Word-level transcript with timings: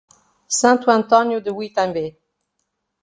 Santo 0.59 0.89
Antônio 0.89 1.39
do 1.39 1.61
Itambé 1.61 2.17